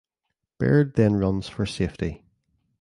[0.57, 2.23] Baird then runs for safety.